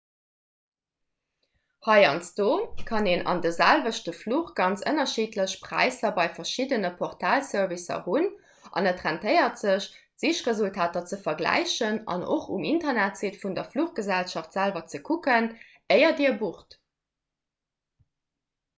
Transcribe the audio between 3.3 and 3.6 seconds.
an de